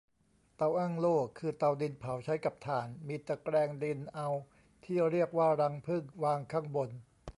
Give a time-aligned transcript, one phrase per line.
[0.55, 4.29] เตาอั้งโล่ คือเตาดินเผา ใช้กับถ่าน มีตะแกรงดินเอา
[4.85, 6.89] ที่เรียกว่ารังผึ้ง วางข้างบน